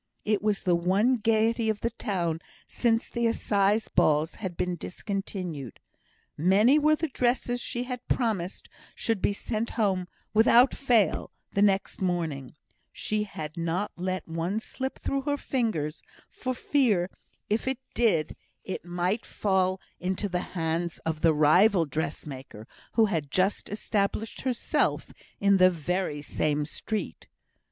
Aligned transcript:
It 0.25 0.41
was 0.41 0.63
the 0.63 0.73
one 0.73 1.17
gaiety 1.17 1.69
of 1.69 1.81
the 1.81 1.91
town 1.91 2.39
since 2.65 3.07
the 3.07 3.27
assize 3.27 3.87
balls 3.87 4.33
had 4.41 4.57
been 4.57 4.75
discontinued. 4.75 5.79
Many 6.35 6.79
were 6.79 6.95
the 6.95 7.07
dresses 7.07 7.61
she 7.61 7.83
had 7.83 8.07
promised 8.07 8.67
should 8.95 9.21
be 9.21 9.31
sent 9.31 9.69
home 9.77 10.07
"without 10.33 10.73
fail" 10.73 11.29
the 11.51 11.61
next 11.61 12.01
morning; 12.01 12.55
she 12.91 13.25
had 13.25 13.55
not 13.57 13.91
let 13.95 14.27
one 14.27 14.59
slip 14.59 14.97
through 14.97 15.21
her 15.21 15.37
fingers, 15.37 16.01
for 16.27 16.55
fear, 16.55 17.07
if 17.47 17.67
it 17.67 17.77
did, 17.93 18.35
it 18.63 18.83
might 18.83 19.23
fall 19.23 19.79
into 19.99 20.27
the 20.27 20.39
hands 20.57 20.97
of 21.05 21.21
the 21.21 21.31
rival 21.31 21.85
dressmaker, 21.85 22.67
who 22.93 23.05
had 23.05 23.29
just 23.29 23.69
established 23.69 24.41
herself 24.41 25.13
in 25.39 25.57
the 25.57 25.69
very 25.69 26.23
same 26.23 26.65
street. 26.65 27.27